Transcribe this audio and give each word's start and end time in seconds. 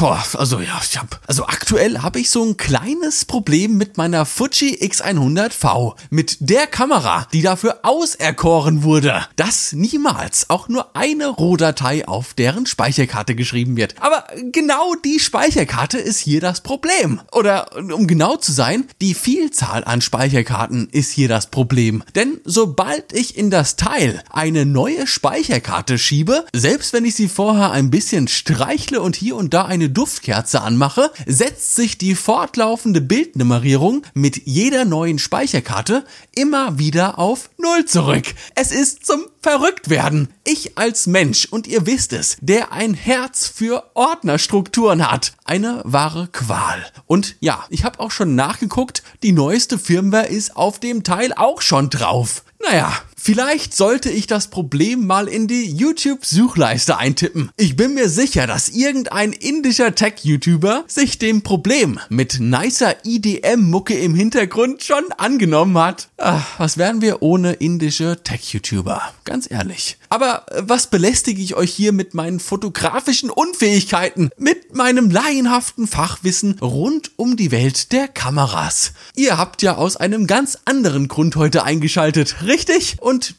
Boah, 0.00 0.24
also 0.38 0.60
ja, 0.60 0.80
ich 0.82 0.96
hab, 0.96 1.20
also 1.26 1.44
aktuell 1.44 1.98
habe 1.98 2.20
ich 2.20 2.30
so 2.30 2.42
ein 2.42 2.56
kleines 2.56 3.26
Problem 3.26 3.76
mit 3.76 3.98
meiner 3.98 4.24
Fuji 4.24 4.78
X100V. 4.80 5.94
Mit 6.08 6.38
der 6.40 6.66
Kamera, 6.66 7.26
die 7.34 7.42
dafür 7.42 7.80
auserkoren 7.82 8.82
wurde, 8.82 9.26
dass 9.36 9.74
niemals 9.74 10.48
auch 10.48 10.68
nur 10.68 10.96
eine 10.96 11.26
Rohdatei 11.26 12.08
auf 12.08 12.32
deren 12.32 12.64
Speicherkarte 12.64 13.34
geschrieben 13.34 13.76
wird. 13.76 13.96
Aber 14.00 14.24
genau 14.52 14.94
die 15.04 15.20
Speicherkarte 15.20 15.98
ist 15.98 16.18
hier 16.18 16.40
das 16.40 16.62
Problem. 16.62 17.20
Oder 17.30 17.76
um 17.76 18.06
genau 18.06 18.36
zu 18.36 18.52
sein, 18.52 18.86
die 19.02 19.12
Vielzahl 19.12 19.84
an 19.84 20.00
Speicherkarten 20.00 20.88
ist 20.88 21.10
hier 21.10 21.28
das 21.28 21.48
Problem. 21.48 22.02
Denn 22.14 22.40
sobald 22.46 23.12
ich 23.12 23.36
in 23.36 23.50
das 23.50 23.76
Teil 23.76 24.22
eine 24.30 24.64
neue 24.64 25.06
Speicherkarte 25.06 25.98
schiebe, 25.98 26.46
selbst 26.54 26.94
wenn 26.94 27.04
ich 27.04 27.16
sie 27.16 27.28
vorher 27.28 27.72
ein 27.72 27.90
bisschen 27.90 28.28
streichle 28.28 29.02
und 29.02 29.14
hier 29.14 29.36
und 29.36 29.52
da 29.52 29.66
eine 29.66 29.89
Duftkerze 29.90 30.60
anmache, 30.62 31.10
setzt 31.26 31.74
sich 31.76 31.98
die 31.98 32.14
fortlaufende 32.14 33.00
Bildnummerierung 33.00 34.02
mit 34.14 34.46
jeder 34.46 34.84
neuen 34.84 35.18
Speicherkarte 35.18 36.04
immer 36.34 36.78
wieder 36.78 37.18
auf 37.18 37.50
Null 37.58 37.84
zurück. 37.84 38.34
Es 38.54 38.72
ist 38.72 39.06
zum 39.06 39.26
Verrücktwerden. 39.42 40.28
Ich 40.44 40.76
als 40.76 41.06
Mensch, 41.06 41.46
und 41.46 41.66
ihr 41.66 41.86
wisst 41.86 42.12
es, 42.12 42.36
der 42.40 42.72
ein 42.72 42.94
Herz 42.94 43.48
für 43.48 43.90
Ordnerstrukturen 43.94 45.10
hat, 45.10 45.32
eine 45.44 45.80
wahre 45.84 46.28
Qual. 46.28 46.84
Und 47.06 47.36
ja, 47.40 47.64
ich 47.70 47.84
habe 47.84 48.00
auch 48.00 48.10
schon 48.10 48.34
nachgeguckt, 48.34 49.02
die 49.22 49.32
neueste 49.32 49.78
Firmware 49.78 50.26
ist 50.26 50.56
auf 50.56 50.78
dem 50.78 51.04
Teil 51.04 51.32
auch 51.32 51.62
schon 51.62 51.90
drauf. 51.90 52.44
Naja, 52.62 52.92
Vielleicht 53.22 53.76
sollte 53.76 54.08
ich 54.08 54.26
das 54.26 54.48
Problem 54.48 55.06
mal 55.06 55.28
in 55.28 55.46
die 55.46 55.70
YouTube-Suchleiste 55.70 56.96
eintippen. 56.96 57.50
Ich 57.58 57.76
bin 57.76 57.92
mir 57.92 58.08
sicher, 58.08 58.46
dass 58.46 58.70
irgendein 58.70 59.34
indischer 59.34 59.94
Tech-YouTuber 59.94 60.84
sich 60.86 61.18
dem 61.18 61.42
Problem 61.42 62.00
mit 62.08 62.40
nicer 62.40 62.96
IDM-Mucke 63.04 63.92
im 63.92 64.14
Hintergrund 64.14 64.82
schon 64.84 65.04
angenommen 65.18 65.76
hat. 65.76 66.08
Ach, 66.16 66.58
was 66.58 66.78
wären 66.78 67.02
wir 67.02 67.20
ohne 67.20 67.52
indische 67.52 68.22
Tech-YouTuber? 68.24 69.02
Ganz 69.24 69.50
ehrlich. 69.50 69.98
Aber 70.08 70.46
äh, 70.50 70.62
was 70.64 70.86
belästige 70.86 71.42
ich 71.42 71.54
euch 71.54 71.72
hier 71.72 71.92
mit 71.92 72.14
meinen 72.14 72.40
fotografischen 72.40 73.28
Unfähigkeiten, 73.28 74.30
mit 74.38 74.74
meinem 74.74 75.10
laienhaften 75.10 75.86
Fachwissen 75.86 76.58
rund 76.60 77.12
um 77.16 77.36
die 77.36 77.50
Welt 77.50 77.92
der 77.92 78.08
Kameras? 78.08 78.92
Ihr 79.14 79.36
habt 79.36 79.60
ja 79.60 79.76
aus 79.76 79.98
einem 79.98 80.26
ganz 80.26 80.56
anderen 80.64 81.06
Grund 81.08 81.36
heute 81.36 81.64
eingeschaltet, 81.64 82.36
richtig? 82.46 82.96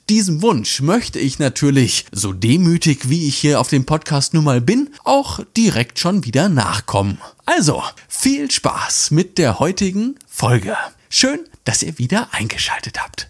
Diesem 0.10 0.42
Wunsch 0.42 0.82
möchte 0.82 1.20
ich 1.20 1.40
natürlich, 1.40 2.06
so 2.12 2.34
demütig 2.34 3.10
wie 3.10 3.28
ich 3.28 3.38
hier 3.38 3.60
auf 3.60 3.70
dem 3.70 3.86
Podcast 3.86 4.34
nun 4.34 4.44
mal 4.44 4.60
bin, 4.60 4.90
auch 5.04 5.40
direkt 5.56 6.00
schon 6.00 6.26
wieder 6.26 6.50
nachkommen. 6.50 7.20
Also, 7.46 7.82
viel 8.10 8.52
Spaß 8.52 9.12
mit 9.12 9.38
der 9.38 9.60
heutigen 9.60 10.16
Folge. 10.28 10.76
Schön, 11.10 11.40
dass 11.64 11.84
ihr 11.84 11.98
wieder 11.98 12.30
eingeschaltet 12.34 13.00
habt. 13.02 13.30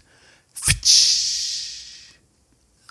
Fitsch. 0.53 1.20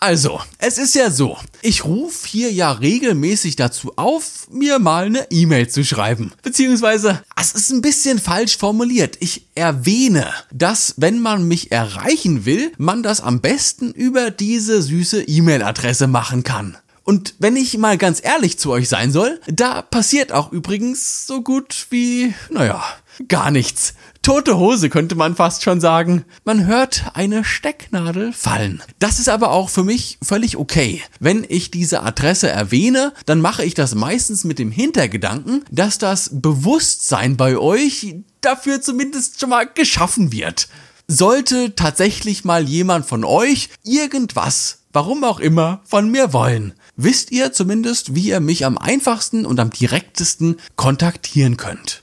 Also, 0.03 0.41
es 0.57 0.79
ist 0.79 0.95
ja 0.95 1.11
so, 1.11 1.37
ich 1.61 1.85
rufe 1.85 2.27
hier 2.27 2.51
ja 2.51 2.73
regelmäßig 2.73 3.57
dazu 3.57 3.93
auf, 3.97 4.49
mir 4.51 4.79
mal 4.79 5.05
eine 5.05 5.31
E-Mail 5.31 5.69
zu 5.69 5.85
schreiben. 5.85 6.33
Beziehungsweise, 6.43 7.23
es 7.39 7.53
ist 7.53 7.71
ein 7.71 7.83
bisschen 7.83 8.19
falsch 8.19 8.57
formuliert. 8.57 9.19
Ich 9.21 9.45
erwähne, 9.55 10.33
dass 10.51 10.95
wenn 10.97 11.21
man 11.21 11.47
mich 11.47 11.71
erreichen 11.71 12.47
will, 12.47 12.73
man 12.79 13.03
das 13.03 13.21
am 13.21 13.43
besten 13.43 13.93
über 13.93 14.31
diese 14.31 14.81
süße 14.81 15.23
E-Mail-Adresse 15.23 16.07
machen 16.07 16.45
kann. 16.45 16.79
Und 17.11 17.35
wenn 17.41 17.57
ich 17.57 17.77
mal 17.77 17.99
ganz 17.99 18.23
ehrlich 18.23 18.57
zu 18.57 18.71
euch 18.71 18.89
sein 18.89 19.11
soll, 19.11 19.41
da 19.49 19.83
passiert 19.83 20.31
auch 20.31 20.53
übrigens 20.53 21.27
so 21.27 21.43
gut 21.43 21.89
wie, 21.91 22.35
naja, 22.51 22.85
gar 23.27 23.51
nichts. 23.51 23.95
Tote 24.23 24.59
Hose 24.59 24.89
könnte 24.91 25.17
man 25.17 25.35
fast 25.35 25.65
schon 25.65 25.81
sagen. 25.81 26.25
Man 26.45 26.69
hört 26.69 27.07
eine 27.15 27.43
Stecknadel 27.43 28.33
fallen. 28.33 28.81
Das 29.01 29.19
ist 29.19 29.29
aber 29.29 29.51
auch 29.51 29.71
für 29.71 29.83
mich 29.83 30.19
völlig 30.23 30.57
okay. 30.57 31.03
Wenn 31.19 31.45
ich 31.49 31.73
diese 31.73 32.05
Adresse 32.05 32.49
erwähne, 32.49 33.13
dann 33.27 33.41
mache 33.41 33.65
ich 33.65 33.75
das 33.75 33.97
meistens 33.97 34.45
mit 34.45 34.61
dem 34.61 34.71
Hintergedanken, 34.71 35.65
dass 35.69 35.99
das 35.99 36.31
Bewusstsein 36.33 37.37
bei 37.37 37.59
euch 37.59 38.15
dafür 38.41 38.81
zumindest 38.81 39.41
schon 39.41 39.51
mal 39.51 39.67
geschaffen 39.67 40.31
wird. 40.31 40.69
Sollte 41.09 41.75
tatsächlich 41.75 42.45
mal 42.45 42.69
jemand 42.69 43.05
von 43.05 43.25
euch 43.25 43.69
irgendwas, 43.83 44.85
warum 44.93 45.25
auch 45.25 45.41
immer, 45.41 45.81
von 45.85 46.09
mir 46.09 46.33
wollen, 46.33 46.75
wisst 47.03 47.33
ihr 47.33 47.53
zumindest, 47.53 48.15
wie 48.15 48.29
ihr 48.29 48.41
mich 48.41 48.65
am 48.65 48.79
einfachsten 48.79 49.47
und 49.47 49.59
am 49.61 49.71
direktesten 49.71 50.57
kontaktieren 50.77 51.57
könnt. 51.57 52.03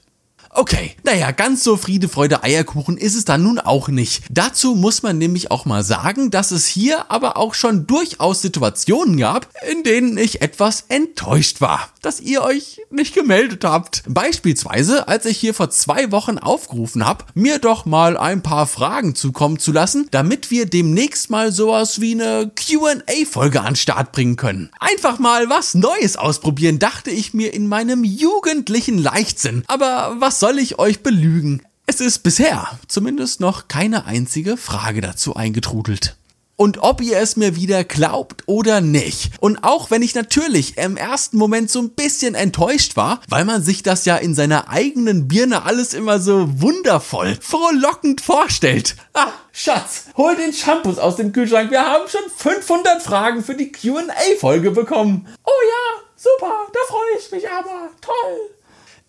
Okay, 0.59 0.95
naja, 1.03 1.29
ganz 1.29 1.63
so 1.63 1.77
Friede, 1.77 2.09
Freude, 2.09 2.41
Eierkuchen 2.41 2.97
ist 2.97 3.13
es 3.13 3.25
dann 3.25 3.43
nun 3.43 3.59
auch 3.59 3.89
nicht. 3.89 4.23
Dazu 4.31 4.73
muss 4.73 5.03
man 5.03 5.19
nämlich 5.19 5.51
auch 5.51 5.65
mal 5.65 5.83
sagen, 5.83 6.31
dass 6.31 6.49
es 6.49 6.65
hier 6.65 7.11
aber 7.11 7.37
auch 7.37 7.53
schon 7.53 7.85
durchaus 7.85 8.41
Situationen 8.41 9.17
gab, 9.17 9.47
in 9.71 9.83
denen 9.83 10.17
ich 10.17 10.41
etwas 10.41 10.85
enttäuscht 10.89 11.61
war, 11.61 11.89
dass 12.01 12.19
ihr 12.19 12.41
euch 12.41 12.81
nicht 12.89 13.13
gemeldet 13.13 13.65
habt. 13.65 14.01
Beispielsweise, 14.07 15.07
als 15.07 15.27
ich 15.27 15.37
hier 15.37 15.53
vor 15.53 15.69
zwei 15.69 16.11
Wochen 16.11 16.39
aufgerufen 16.39 17.05
habe, 17.05 17.25
mir 17.35 17.59
doch 17.59 17.85
mal 17.85 18.17
ein 18.17 18.41
paar 18.41 18.65
Fragen 18.65 19.13
zukommen 19.13 19.59
zu 19.59 19.71
lassen, 19.71 20.07
damit 20.09 20.49
wir 20.49 20.65
demnächst 20.65 21.29
mal 21.29 21.51
sowas 21.51 22.01
wie 22.01 22.13
eine 22.13 22.51
QA-Folge 22.55 23.61
an 23.61 23.75
Start 23.75 24.11
bringen 24.11 24.37
können. 24.37 24.71
Einfach 24.79 25.19
mal 25.19 25.51
was 25.51 25.75
Neues 25.75 26.17
ausprobieren, 26.17 26.79
dachte 26.79 27.11
ich 27.11 27.35
mir 27.35 27.53
in 27.53 27.67
meinem 27.67 28.03
jugendlichen 28.03 28.97
Leichtsinn. 28.97 29.63
Aber 29.67 30.15
was 30.17 30.39
soll 30.39 30.46
soll 30.47 30.59
ich 30.59 30.79
euch 30.79 31.03
belügen? 31.03 31.61
Es 31.87 31.99
ist 31.99 32.19
bisher 32.19 32.79
zumindest 32.87 33.41
noch 33.41 33.67
keine 33.67 34.05
einzige 34.05 34.55
Frage 34.55 35.01
dazu 35.01 35.35
eingetrudelt. 35.35 36.15
Und 36.55 36.77
ob 36.77 37.01
ihr 37.01 37.17
es 37.17 37.35
mir 37.35 37.57
wieder 37.57 37.83
glaubt 37.83 38.43
oder 38.45 38.79
nicht. 38.79 39.33
Und 39.41 39.65
auch 39.65 39.91
wenn 39.91 40.01
ich 40.01 40.15
natürlich 40.15 40.77
im 40.77 40.95
ersten 40.95 41.37
Moment 41.37 41.69
so 41.69 41.81
ein 41.81 41.89
bisschen 41.89 42.33
enttäuscht 42.33 42.95
war, 42.95 43.19
weil 43.27 43.43
man 43.43 43.61
sich 43.61 43.83
das 43.83 44.05
ja 44.05 44.15
in 44.15 44.35
seiner 44.35 44.69
eigenen 44.69 45.27
Birne 45.27 45.63
alles 45.63 45.93
immer 45.93 46.21
so 46.21 46.61
wundervoll, 46.61 47.37
frohlockend 47.41 48.21
vorstellt. 48.21 48.95
Ah, 49.15 49.33
Schatz, 49.51 50.05
hol 50.15 50.33
den 50.37 50.53
Shampoos 50.53 50.97
aus 50.97 51.17
dem 51.17 51.33
Kühlschrank. 51.33 51.71
Wir 51.71 51.85
haben 51.85 52.07
schon 52.07 52.21
500 52.37 53.01
Fragen 53.01 53.43
für 53.43 53.55
die 53.55 53.73
Q&A-Folge 53.73 54.71
bekommen. 54.71 55.27
Oh 55.43 55.61
ja, 55.69 56.03
super, 56.15 56.53
da 56.71 56.79
freue 56.87 57.19
ich 57.19 57.31
mich 57.33 57.49
aber. 57.49 57.89
Toll 57.99 58.56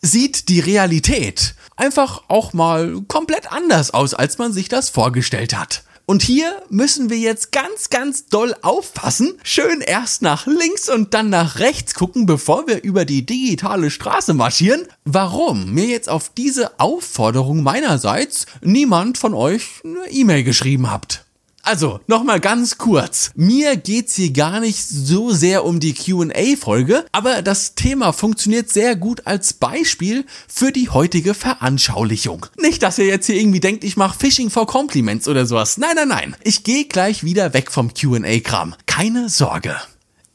sieht 0.00 0.48
die 0.48 0.60
Realität 0.60 1.54
einfach 1.76 2.22
auch 2.28 2.52
mal 2.52 3.00
komplett 3.08 3.52
anders 3.52 3.92
aus, 3.92 4.14
als 4.14 4.38
man 4.38 4.52
sich 4.52 4.68
das 4.68 4.90
vorgestellt 4.90 5.56
hat. 5.56 5.84
Und 6.10 6.22
hier 6.22 6.62
müssen 6.70 7.10
wir 7.10 7.18
jetzt 7.18 7.52
ganz, 7.52 7.90
ganz 7.90 8.28
doll 8.28 8.54
aufpassen. 8.62 9.34
Schön 9.42 9.82
erst 9.82 10.22
nach 10.22 10.46
links 10.46 10.88
und 10.88 11.12
dann 11.12 11.28
nach 11.28 11.58
rechts 11.58 11.92
gucken, 11.92 12.24
bevor 12.24 12.66
wir 12.66 12.82
über 12.82 13.04
die 13.04 13.26
digitale 13.26 13.90
Straße 13.90 14.32
marschieren. 14.32 14.86
Warum 15.04 15.74
mir 15.74 15.84
jetzt 15.84 16.08
auf 16.08 16.30
diese 16.30 16.80
Aufforderung 16.80 17.62
meinerseits 17.62 18.46
niemand 18.62 19.18
von 19.18 19.34
euch 19.34 19.82
eine 19.84 20.10
E-Mail 20.10 20.44
geschrieben 20.44 20.90
habt. 20.90 21.26
Also, 21.68 22.00
nochmal 22.06 22.40
ganz 22.40 22.78
kurz. 22.78 23.30
Mir 23.34 23.76
geht's 23.76 24.14
hier 24.14 24.32
gar 24.32 24.58
nicht 24.58 24.88
so 24.88 25.32
sehr 25.32 25.66
um 25.66 25.80
die 25.80 25.92
QA-Folge, 25.92 27.04
aber 27.12 27.42
das 27.42 27.74
Thema 27.74 28.14
funktioniert 28.14 28.70
sehr 28.70 28.96
gut 28.96 29.26
als 29.26 29.52
Beispiel 29.52 30.24
für 30.48 30.72
die 30.72 30.88
heutige 30.88 31.34
Veranschaulichung. 31.34 32.46
Nicht, 32.56 32.82
dass 32.82 32.96
ihr 32.96 33.04
jetzt 33.04 33.26
hier 33.26 33.36
irgendwie 33.36 33.60
denkt, 33.60 33.84
ich 33.84 33.98
mache 33.98 34.18
Phishing 34.18 34.48
for 34.48 34.66
Compliments 34.66 35.28
oder 35.28 35.44
sowas. 35.44 35.76
Nein, 35.76 35.94
nein, 35.94 36.08
nein. 36.08 36.36
Ich 36.42 36.64
gehe 36.64 36.86
gleich 36.86 37.22
wieder 37.22 37.52
weg 37.52 37.70
vom 37.70 37.92
QA-Kram. 37.92 38.74
Keine 38.86 39.28
Sorge. 39.28 39.76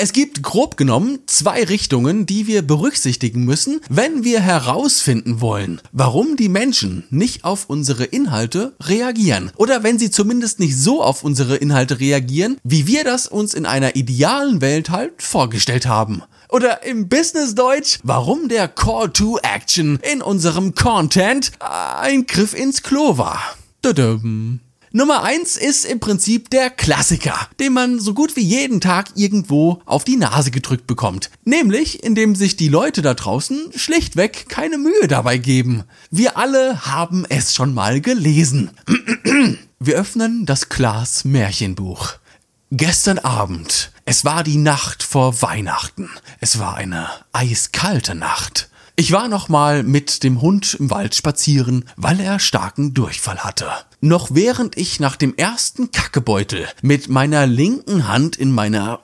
Es 0.04 0.12
gibt 0.12 0.44
grob 0.44 0.76
genommen 0.76 1.20
zwei 1.28 1.64
Richtungen, 1.64 2.26
die 2.26 2.46
wir 2.46 2.62
berücksichtigen 2.62 3.46
müssen, 3.46 3.80
wenn 3.88 4.26
wir 4.26 4.42
herausfinden 4.42 5.40
wollen, 5.40 5.80
warum 5.94 6.36
die 6.36 6.50
Menschen 6.50 7.06
nicht 7.10 7.46
auf 7.46 7.70
unsere 7.70 8.04
Inhalte 8.04 8.76
reagieren. 8.82 9.54
Oder 9.56 9.82
wenn 9.82 9.98
sie 9.98 10.12
zumindest 10.12 10.60
nicht 10.60 10.76
so 10.78 11.02
auf 11.02 11.24
unsere 11.24 11.56
Inhalte 11.56 12.02
reagieren, 12.02 12.58
wie 12.66 12.86
wir 12.86 13.06
das 13.06 13.28
uns 13.28 13.54
in 13.54 13.66
einer 13.66 13.96
idealen 13.96 14.60
Welt 14.60 14.90
halt 14.90 15.22
vorgestellt 15.22 15.86
haben. 15.86 16.22
Oder 16.50 16.84
im 16.84 17.08
Business-Deutsch, 17.08 18.00
warum 18.04 18.50
der 18.50 18.68
Call 18.68 19.10
to 19.10 19.40
Action 19.42 20.00
in 20.12 20.22
unserem 20.22 20.76
Content 20.76 21.54
ein 21.62 22.26
Griff 22.28 22.54
ins 22.54 22.84
Klo 22.84 23.18
war. 23.18 23.42
Tudum. 23.82 24.60
Nummer 24.96 25.24
eins 25.24 25.58
ist 25.58 25.86
im 25.86 26.00
Prinzip 26.00 26.52
der 26.52 26.70
Klassiker, 26.70 27.36
den 27.60 27.74
man 27.74 28.00
so 28.00 28.14
gut 28.14 28.36
wie 28.36 28.44
jeden 28.44 28.80
Tag 28.80 29.10
irgendwo 29.16 29.82
auf 29.86 30.04
die 30.04 30.18
Nase 30.18 30.52
gedrückt 30.52 30.86
bekommt. 30.86 31.32
Nämlich, 31.46 32.04
indem 32.04 32.36
sich 32.36 32.58
die 32.58 32.68
Leute 32.68 33.02
da 33.02 33.16
draußen 33.16 33.72
schlichtweg 33.76 34.50
keine 34.50 34.78
Mühe 34.78 35.08
dabei 35.08 35.40
geben. 35.40 35.84
Wir 36.12 36.38
alle 36.38 36.86
haben 36.86 37.26
es 37.28 37.56
schon 37.56 37.74
mal 37.74 38.02
gelesen. 38.02 38.70
Wir 39.80 39.96
öffnen 39.96 40.46
das 40.46 40.70
Glas 40.70 41.26
Märchenbuch. 41.26 42.14
Gestern 42.70 43.18
Abend. 43.18 43.92
Es 44.06 44.26
war 44.26 44.44
die 44.44 44.58
Nacht 44.58 45.02
vor 45.02 45.42
Weihnachten. 45.42 46.08
Es 46.40 46.60
war 46.60 46.76
eine 46.76 47.10
eiskalte 47.32 48.14
Nacht. 48.14 48.70
Ich 48.96 49.12
war 49.12 49.28
nochmal 49.28 49.82
mit 49.82 50.22
dem 50.22 50.40
Hund 50.40 50.76
im 50.80 50.92
Wald 50.92 51.16
spazieren, 51.16 51.86
weil 51.96 52.20
er 52.20 52.38
starken 52.38 52.94
Durchfall 52.94 53.40
hatte. 53.40 53.72
Noch 54.06 54.32
während 54.34 54.76
ich 54.76 55.00
nach 55.00 55.16
dem 55.16 55.34
ersten 55.38 55.92
Kackebeutel 55.92 56.68
mit 56.82 57.08
meiner 57.08 57.48
linken 57.48 58.06
Hand 58.10 58.36
in 58.36 58.52
meiner 58.52 59.00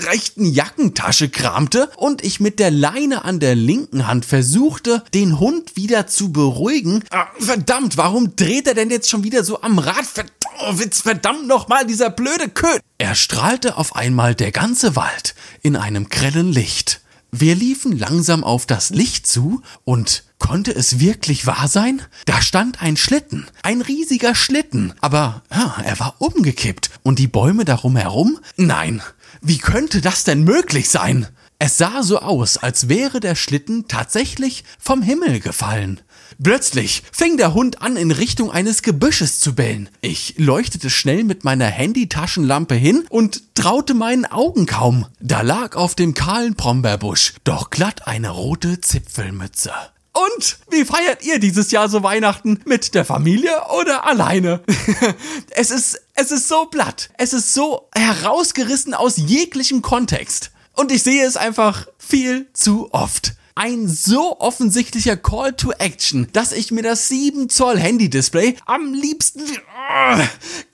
rechten 0.00 0.44
Jackentasche 0.44 1.28
kramte 1.28 1.88
und 1.94 2.24
ich 2.24 2.40
mit 2.40 2.58
der 2.58 2.72
Leine 2.72 3.24
an 3.24 3.38
der 3.38 3.54
linken 3.54 4.08
Hand 4.08 4.24
versuchte, 4.24 5.04
den 5.14 5.38
Hund 5.38 5.76
wieder 5.76 6.08
zu 6.08 6.32
beruhigen. 6.32 7.04
Ah, 7.10 7.28
verdammt, 7.38 7.96
warum 7.96 8.34
dreht 8.34 8.66
er 8.66 8.74
denn 8.74 8.90
jetzt 8.90 9.08
schon 9.08 9.22
wieder 9.22 9.44
so 9.44 9.62
am 9.62 9.78
Rad? 9.78 10.04
Verdammt, 10.04 10.94
verdammt 10.96 11.46
nochmal, 11.46 11.86
dieser 11.86 12.10
blöde 12.10 12.48
Köt. 12.48 12.80
Er 12.98 13.14
strahlte 13.14 13.76
auf 13.76 13.94
einmal 13.94 14.34
der 14.34 14.50
ganze 14.50 14.96
Wald 14.96 15.36
in 15.62 15.76
einem 15.76 16.08
grellen 16.08 16.52
Licht. 16.52 17.03
Wir 17.36 17.56
liefen 17.56 17.98
langsam 17.98 18.44
auf 18.44 18.64
das 18.64 18.90
Licht 18.90 19.26
zu 19.26 19.60
und 19.82 20.22
konnte 20.38 20.72
es 20.72 21.00
wirklich 21.00 21.48
wahr 21.48 21.66
sein? 21.66 22.00
Da 22.26 22.40
stand 22.40 22.80
ein 22.80 22.96
Schlitten, 22.96 23.48
ein 23.64 23.80
riesiger 23.80 24.36
Schlitten, 24.36 24.94
aber 25.00 25.42
ja, 25.50 25.74
er 25.84 25.98
war 25.98 26.14
umgekippt 26.20 26.90
und 27.02 27.18
die 27.18 27.26
Bäume 27.26 27.64
darum 27.64 27.96
herum? 27.96 28.38
Nein, 28.56 29.02
wie 29.40 29.58
könnte 29.58 30.00
das 30.00 30.22
denn 30.22 30.44
möglich 30.44 30.88
sein? 30.88 31.26
Es 31.58 31.76
sah 31.76 32.04
so 32.04 32.20
aus, 32.20 32.56
als 32.56 32.88
wäre 32.88 33.18
der 33.18 33.34
Schlitten 33.34 33.88
tatsächlich 33.88 34.62
vom 34.78 35.02
Himmel 35.02 35.40
gefallen. 35.40 36.02
Plötzlich 36.42 37.02
fing 37.12 37.36
der 37.36 37.54
Hund 37.54 37.82
an, 37.82 37.96
in 37.96 38.10
Richtung 38.10 38.50
eines 38.50 38.82
Gebüsches 38.82 39.40
zu 39.40 39.54
bellen. 39.54 39.88
Ich 40.00 40.34
leuchtete 40.36 40.90
schnell 40.90 41.24
mit 41.24 41.44
meiner 41.44 41.66
Handytaschenlampe 41.66 42.74
hin 42.74 43.04
und 43.08 43.54
traute 43.54 43.94
meinen 43.94 44.26
Augen 44.26 44.66
kaum. 44.66 45.06
Da 45.20 45.42
lag 45.42 45.76
auf 45.76 45.94
dem 45.94 46.14
kahlen 46.14 46.54
Brombeerbusch 46.54 47.34
doch 47.44 47.70
glatt 47.70 48.06
eine 48.06 48.30
rote 48.30 48.80
Zipfelmütze. 48.80 49.72
Und 50.12 50.58
wie 50.70 50.84
feiert 50.84 51.24
ihr 51.24 51.40
dieses 51.40 51.72
Jahr 51.72 51.88
so 51.88 52.04
Weihnachten? 52.04 52.60
Mit 52.66 52.94
der 52.94 53.04
Familie 53.04 53.50
oder 53.80 54.06
alleine? 54.06 54.62
es 55.50 55.70
ist, 55.70 56.00
es 56.14 56.30
ist 56.30 56.46
so 56.46 56.66
platt. 56.66 57.10
Es 57.18 57.32
ist 57.32 57.52
so 57.52 57.88
herausgerissen 57.96 58.94
aus 58.94 59.16
jeglichem 59.16 59.82
Kontext. 59.82 60.52
Und 60.72 60.92
ich 60.92 61.02
sehe 61.02 61.24
es 61.26 61.36
einfach 61.36 61.88
viel 61.98 62.46
zu 62.52 62.92
oft 62.92 63.34
ein 63.54 63.88
so 63.88 64.40
offensichtlicher 64.40 65.16
Call 65.16 65.52
to 65.52 65.72
Action, 65.72 66.28
dass 66.32 66.52
ich 66.52 66.70
mir 66.70 66.82
das 66.82 67.08
7 67.08 67.48
Zoll 67.48 67.78
Handy-Display 67.78 68.56
am 68.66 68.92
liebsten 68.92 69.42
uh, 69.42 70.22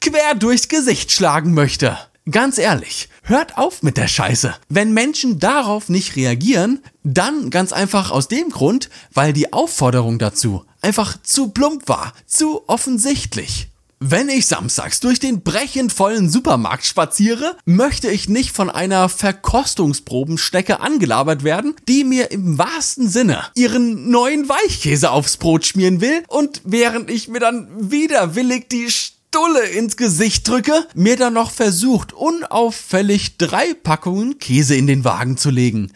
quer 0.00 0.34
durchs 0.34 0.68
Gesicht 0.68 1.12
schlagen 1.12 1.52
möchte. 1.52 1.98
Ganz 2.30 2.58
ehrlich, 2.58 3.08
hört 3.22 3.58
auf 3.58 3.82
mit 3.82 3.96
der 3.96 4.06
Scheiße. 4.06 4.54
Wenn 4.68 4.92
Menschen 4.92 5.38
darauf 5.38 5.88
nicht 5.88 6.16
reagieren, 6.16 6.80
dann 7.02 7.50
ganz 7.50 7.72
einfach 7.72 8.10
aus 8.10 8.28
dem 8.28 8.50
Grund, 8.50 8.88
weil 9.12 9.32
die 9.32 9.52
Aufforderung 9.52 10.18
dazu 10.18 10.64
einfach 10.80 11.20
zu 11.22 11.48
plump 11.48 11.88
war, 11.88 12.12
zu 12.26 12.68
offensichtlich. 12.68 13.68
Wenn 14.02 14.30
ich 14.30 14.46
samstags 14.46 15.00
durch 15.00 15.20
den 15.20 15.42
brechend 15.42 15.92
vollen 15.92 16.30
Supermarkt 16.30 16.86
spaziere, 16.86 17.58
möchte 17.66 18.10
ich 18.10 18.30
nicht 18.30 18.50
von 18.50 18.70
einer 18.70 19.10
Verkostungsprobenschnecke 19.10 20.80
angelabert 20.80 21.44
werden, 21.44 21.76
die 21.86 22.04
mir 22.04 22.30
im 22.30 22.56
wahrsten 22.56 23.10
Sinne 23.10 23.44
ihren 23.54 24.10
neuen 24.10 24.48
Weichkäse 24.48 25.10
aufs 25.10 25.36
Brot 25.36 25.66
schmieren 25.66 26.00
will 26.00 26.22
und 26.28 26.62
während 26.64 27.10
ich 27.10 27.28
mir 27.28 27.40
dann 27.40 27.68
widerwillig 27.78 28.70
die 28.70 28.90
Stulle 28.90 29.66
ins 29.66 29.98
Gesicht 29.98 30.48
drücke, 30.48 30.86
mir 30.94 31.16
dann 31.16 31.34
noch 31.34 31.50
versucht, 31.50 32.14
unauffällig 32.14 33.36
drei 33.36 33.74
Packungen 33.74 34.38
Käse 34.38 34.76
in 34.76 34.86
den 34.86 35.04
Wagen 35.04 35.36
zu 35.36 35.50
legen. 35.50 35.92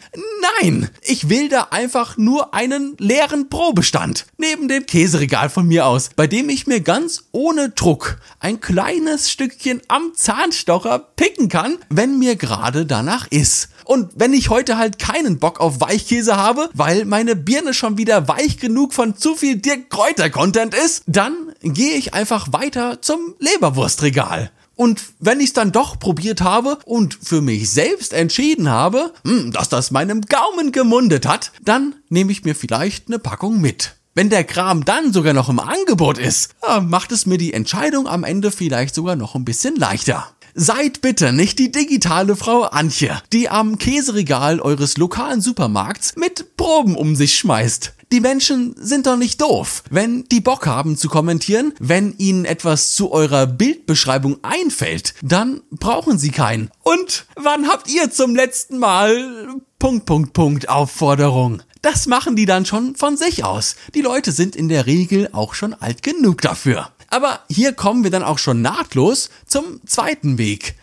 Nein, 0.61 0.89
ich 1.01 1.29
will 1.29 1.49
da 1.49 1.67
einfach 1.71 2.17
nur 2.17 2.53
einen 2.53 2.95
leeren 2.97 3.49
Probestand 3.49 4.25
neben 4.37 4.67
dem 4.67 4.85
Käseregal 4.85 5.49
von 5.49 5.67
mir 5.67 5.85
aus, 5.85 6.09
bei 6.15 6.27
dem 6.27 6.49
ich 6.49 6.67
mir 6.67 6.81
ganz 6.81 7.25
ohne 7.31 7.69
Druck 7.69 8.17
ein 8.39 8.61
kleines 8.61 9.29
Stückchen 9.29 9.81
am 9.87 10.13
Zahnstocher 10.15 10.99
picken 10.99 11.49
kann, 11.49 11.77
wenn 11.89 12.19
mir 12.19 12.35
gerade 12.35 12.85
danach 12.85 13.27
ist. 13.29 13.69
Und 13.83 14.11
wenn 14.15 14.33
ich 14.33 14.49
heute 14.49 14.77
halt 14.77 14.97
keinen 14.97 15.39
Bock 15.39 15.59
auf 15.59 15.81
Weichkäse 15.81 16.37
habe, 16.37 16.69
weil 16.73 17.05
meine 17.05 17.35
Birne 17.35 17.73
schon 17.73 17.97
wieder 17.97 18.27
weich 18.27 18.57
genug 18.57 18.93
von 18.93 19.17
zu 19.17 19.35
viel 19.35 19.57
Dirk 19.57 19.89
Kräuter 19.89 20.29
Content 20.29 20.73
ist, 20.73 21.03
dann 21.05 21.33
gehe 21.61 21.95
ich 21.95 22.13
einfach 22.13 22.51
weiter 22.51 23.01
zum 23.01 23.35
Leberwurstregal. 23.39 24.51
Und 24.75 25.01
wenn 25.19 25.39
ich 25.39 25.47
es 25.47 25.53
dann 25.53 25.71
doch 25.71 25.99
probiert 25.99 26.41
habe 26.41 26.77
und 26.85 27.17
für 27.21 27.41
mich 27.41 27.69
selbst 27.69 28.13
entschieden 28.13 28.69
habe, 28.69 29.13
hm, 29.25 29.51
dass 29.51 29.69
das 29.69 29.91
meinem 29.91 30.21
Gaumen 30.21 30.71
gemundet 30.71 31.25
hat, 31.25 31.51
dann 31.63 31.95
nehme 32.09 32.31
ich 32.31 32.43
mir 32.43 32.55
vielleicht 32.55 33.07
eine 33.07 33.19
Packung 33.19 33.61
mit. 33.61 33.95
Wenn 34.13 34.29
der 34.29 34.45
Kram 34.45 34.85
dann 34.85 35.11
sogar 35.11 35.33
noch 35.33 35.49
im 35.49 35.59
Angebot 35.59 36.17
ist, 36.17 36.55
macht 36.81 37.11
es 37.11 37.25
mir 37.25 37.37
die 37.37 37.53
Entscheidung 37.53 38.07
am 38.07 38.23
Ende 38.23 38.49
vielleicht 38.49 38.95
sogar 38.95 39.17
noch 39.17 39.35
ein 39.35 39.43
bisschen 39.43 39.75
leichter. 39.75 40.25
Seid 40.53 41.01
bitte 41.01 41.33
nicht 41.33 41.59
die 41.59 41.69
digitale 41.69 42.37
Frau 42.37 42.61
Antje, 42.61 43.21
die 43.33 43.49
am 43.49 43.77
Käseregal 43.77 44.61
eures 44.61 44.95
lokalen 44.95 45.41
Supermarkts 45.41 46.15
mit 46.15 46.55
Proben 46.55 46.95
um 46.95 47.17
sich 47.17 47.37
schmeißt. 47.37 47.94
Die 48.15 48.21
Menschen 48.21 48.73
sind 48.77 49.07
doch 49.07 49.17
nicht 49.17 49.41
doof. 49.41 49.83
Wenn 49.89 50.23
die 50.31 50.39
Bock 50.39 50.67
haben 50.67 50.95
zu 50.95 51.09
kommentieren, 51.09 51.73
wenn 51.79 52.15
ihnen 52.17 52.45
etwas 52.45 52.93
zu 52.93 53.11
eurer 53.11 53.45
Bildbeschreibung 53.45 54.37
einfällt, 54.41 55.15
dann 55.21 55.63
brauchen 55.69 56.17
sie 56.17 56.31
keinen. 56.31 56.71
Und 56.83 57.25
wann 57.35 57.67
habt 57.67 57.89
ihr 57.89 58.11
zum 58.11 58.33
letzten 58.33 58.77
Mal 58.77 59.49
Punkt, 59.79 60.05
Punkt, 60.05 60.31
Punkt 60.31 60.69
Aufforderung? 60.69 61.61
Das 61.81 62.07
machen 62.07 62.37
die 62.37 62.45
dann 62.45 62.65
schon 62.65 62.95
von 62.95 63.17
sich 63.17 63.43
aus. 63.43 63.75
Die 63.95 64.01
Leute 64.01 64.31
sind 64.31 64.55
in 64.55 64.69
der 64.69 64.85
Regel 64.85 65.27
auch 65.33 65.53
schon 65.53 65.73
alt 65.73 66.01
genug 66.01 66.39
dafür. 66.39 66.91
Aber 67.09 67.41
hier 67.49 67.73
kommen 67.73 68.05
wir 68.05 68.11
dann 68.11 68.23
auch 68.23 68.39
schon 68.39 68.61
nahtlos 68.61 69.29
zum 69.45 69.81
zweiten 69.85 70.37
Weg. 70.37 70.75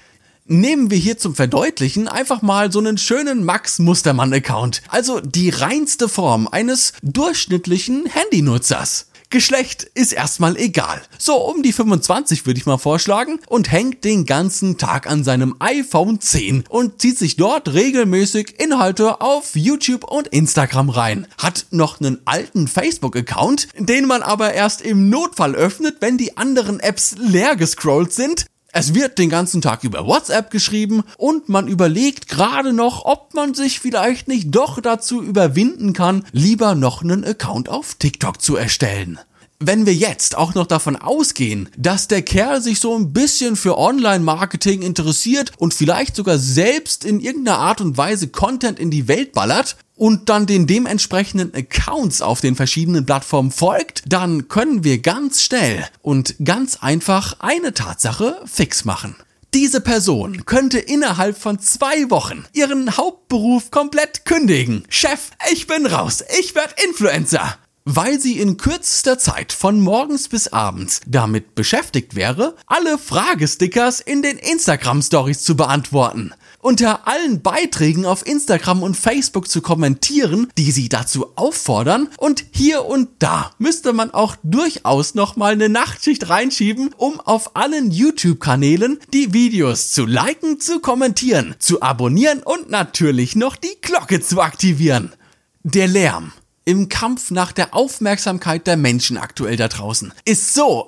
Nehmen 0.52 0.90
wir 0.90 0.98
hier 0.98 1.16
zum 1.16 1.34
Verdeutlichen 1.34 2.08
einfach 2.08 2.42
mal 2.42 2.70
so 2.70 2.78
einen 2.78 2.98
schönen 2.98 3.42
Max 3.42 3.78
Mustermann 3.78 4.34
Account, 4.34 4.82
also 4.88 5.18
die 5.18 5.48
reinste 5.48 6.10
Form 6.10 6.46
eines 6.46 6.92
durchschnittlichen 7.02 8.04
Handynutzers. 8.04 9.06
Geschlecht 9.30 9.84
ist 9.94 10.12
erstmal 10.12 10.58
egal. 10.58 11.00
So 11.16 11.36
um 11.36 11.62
die 11.62 11.72
25 11.72 12.44
würde 12.44 12.60
ich 12.60 12.66
mal 12.66 12.76
vorschlagen 12.76 13.38
und 13.46 13.72
hängt 13.72 14.04
den 14.04 14.26
ganzen 14.26 14.76
Tag 14.76 15.10
an 15.10 15.24
seinem 15.24 15.56
iPhone 15.58 16.20
10 16.20 16.64
und 16.68 17.00
zieht 17.00 17.16
sich 17.16 17.36
dort 17.36 17.72
regelmäßig 17.72 18.60
Inhalte 18.60 19.22
auf 19.22 19.56
YouTube 19.56 20.04
und 20.04 20.28
Instagram 20.28 20.90
rein. 20.90 21.28
Hat 21.38 21.64
noch 21.70 21.98
einen 21.98 22.18
alten 22.26 22.68
Facebook-Account, 22.68 23.68
den 23.78 24.04
man 24.04 24.20
aber 24.20 24.52
erst 24.52 24.82
im 24.82 25.08
Notfall 25.08 25.54
öffnet, 25.54 25.96
wenn 26.00 26.18
die 26.18 26.36
anderen 26.36 26.78
Apps 26.78 27.16
leer 27.18 27.56
gescrollt 27.56 28.12
sind 28.12 28.44
es 28.72 28.94
wird 28.94 29.18
den 29.18 29.28
ganzen 29.28 29.60
Tag 29.60 29.84
über 29.84 30.06
WhatsApp 30.06 30.50
geschrieben 30.50 31.02
und 31.18 31.50
man 31.50 31.68
überlegt 31.68 32.28
gerade 32.28 32.72
noch, 32.72 33.04
ob 33.04 33.34
man 33.34 33.52
sich 33.52 33.80
vielleicht 33.80 34.28
nicht 34.28 34.46
doch 34.50 34.80
dazu 34.80 35.22
überwinden 35.22 35.92
kann, 35.92 36.24
lieber 36.32 36.74
noch 36.74 37.02
einen 37.02 37.22
Account 37.22 37.68
auf 37.68 37.94
TikTok 37.96 38.40
zu 38.40 38.56
erstellen. 38.56 39.20
Wenn 39.64 39.86
wir 39.86 39.94
jetzt 39.94 40.36
auch 40.36 40.54
noch 40.54 40.66
davon 40.66 40.96
ausgehen, 40.96 41.68
dass 41.76 42.08
der 42.08 42.22
Kerl 42.22 42.60
sich 42.60 42.80
so 42.80 42.98
ein 42.98 43.12
bisschen 43.12 43.54
für 43.54 43.78
Online-Marketing 43.78 44.82
interessiert 44.82 45.52
und 45.56 45.72
vielleicht 45.72 46.16
sogar 46.16 46.38
selbst 46.38 47.04
in 47.04 47.20
irgendeiner 47.20 47.58
Art 47.58 47.80
und 47.80 47.96
Weise 47.96 48.26
Content 48.26 48.80
in 48.80 48.90
die 48.90 49.06
Welt 49.06 49.32
ballert, 49.32 49.76
und 49.94 50.30
dann 50.30 50.46
den 50.46 50.66
dementsprechenden 50.66 51.54
Accounts 51.54 52.22
auf 52.22 52.40
den 52.40 52.56
verschiedenen 52.56 53.06
Plattformen 53.06 53.52
folgt, 53.52 54.02
dann 54.06 54.48
können 54.48 54.82
wir 54.82 54.98
ganz 54.98 55.42
schnell 55.42 55.86
und 56.00 56.34
ganz 56.44 56.78
einfach 56.80 57.36
eine 57.38 57.72
Tatsache 57.72 58.40
fix 58.44 58.84
machen. 58.84 59.14
Diese 59.54 59.80
Person 59.80 60.44
könnte 60.44 60.80
innerhalb 60.80 61.38
von 61.38 61.60
zwei 61.60 62.10
Wochen 62.10 62.44
ihren 62.52 62.96
Hauptberuf 62.96 63.70
komplett 63.70 64.24
kündigen. 64.24 64.82
Chef, 64.88 65.30
ich 65.52 65.68
bin 65.68 65.86
raus, 65.86 66.24
ich 66.40 66.56
werde 66.56 66.74
Influencer. 66.84 67.58
Weil 67.84 68.20
sie 68.20 68.38
in 68.38 68.56
kürzester 68.58 69.18
Zeit 69.18 69.52
von 69.52 69.80
morgens 69.80 70.28
bis 70.28 70.48
abends 70.48 71.00
damit 71.06 71.56
beschäftigt 71.56 72.14
wäre, 72.14 72.54
alle 72.66 72.96
Fragestickers 72.96 74.00
in 74.00 74.22
den 74.22 74.38
Instagram 74.38 75.02
Stories 75.02 75.42
zu 75.42 75.56
beantworten. 75.56 76.32
Unter 76.60 77.08
allen 77.08 77.42
Beiträgen 77.42 78.06
auf 78.06 78.24
Instagram 78.24 78.84
und 78.84 78.96
Facebook 78.96 79.48
zu 79.48 79.62
kommentieren, 79.62 80.46
die 80.56 80.70
sie 80.70 80.88
dazu 80.88 81.32
auffordern. 81.34 82.08
Und 82.18 82.44
hier 82.52 82.84
und 82.84 83.08
da 83.18 83.50
müsste 83.58 83.92
man 83.92 84.12
auch 84.12 84.36
durchaus 84.44 85.16
nochmal 85.16 85.54
eine 85.54 85.68
Nachtschicht 85.68 86.28
reinschieben, 86.28 86.94
um 86.96 87.18
auf 87.18 87.56
allen 87.56 87.90
YouTube-Kanälen 87.90 89.00
die 89.12 89.32
Videos 89.32 89.90
zu 89.90 90.06
liken, 90.06 90.60
zu 90.60 90.78
kommentieren, 90.78 91.56
zu 91.58 91.82
abonnieren 91.82 92.44
und 92.44 92.70
natürlich 92.70 93.34
noch 93.34 93.56
die 93.56 93.76
Glocke 93.80 94.20
zu 94.20 94.40
aktivieren. 94.40 95.12
Der 95.64 95.88
Lärm 95.88 96.32
im 96.64 96.88
Kampf 96.88 97.30
nach 97.30 97.52
der 97.52 97.74
Aufmerksamkeit 97.74 98.66
der 98.66 98.76
Menschen 98.76 99.18
aktuell 99.18 99.56
da 99.56 99.68
draußen 99.68 100.12
ist 100.24 100.54
so 100.54 100.86